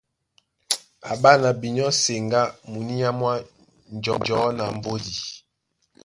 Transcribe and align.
Á 1.09 1.11
ɓána 1.21 1.49
binyɔ́ 1.59 1.89
seŋgá 2.01 2.41
muníá 2.69 3.09
mwá 3.19 3.33
njɔ̌ 3.95 4.39
na 4.57 4.65
mbódi. 4.77 5.13